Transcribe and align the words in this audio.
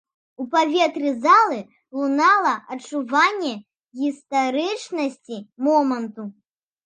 У 0.41 0.43
паветры 0.53 1.09
залы 1.25 1.57
лунала 1.97 2.53
адчуванне 2.75 3.51
гістарычнасці 3.99 5.37
моманту. 5.69 6.23